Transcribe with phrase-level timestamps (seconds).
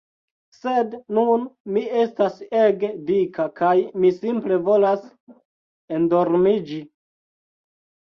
[0.57, 1.41] Sed nun
[1.75, 3.73] mi estas ege dika kaj
[4.05, 5.05] mi simple volas
[5.99, 6.81] endormiĝi